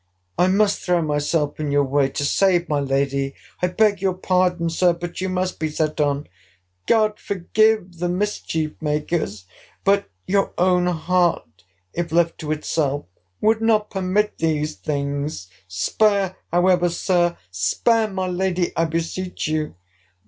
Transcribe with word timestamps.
—I 0.39 0.47
must 0.47 0.79
throw 0.79 1.03
myself 1.03 1.59
in 1.59 1.71
your 1.71 1.83
way, 1.83 2.09
to 2.09 2.25
save 2.25 2.67
my 2.67 2.79
lady. 2.79 3.35
I 3.61 3.67
beg 3.67 4.01
your 4.01 4.15
pardon, 4.15 4.71
Sir—but 4.71 5.21
you 5.21 5.29
must 5.29 5.59
be 5.59 5.69
set 5.69 6.01
on!—God 6.01 7.19
forgive 7.19 7.99
the 7.99 8.09
mischief 8.09 8.71
makers!—But 8.81 10.09
your 10.25 10.53
own 10.57 10.87
heart, 10.87 11.65
if 11.93 12.11
left 12.11 12.39
to 12.39 12.51
itself, 12.51 13.05
would 13.41 13.61
not 13.61 13.91
permit 13.91 14.39
these 14.39 14.75
things—spare, 14.75 16.35
however, 16.51 16.89
Sir! 16.89 17.37
spare 17.51 18.07
my 18.09 18.25
lady, 18.25 18.75
I 18.75 18.85
beseech 18.85 19.47
you! 19.47 19.75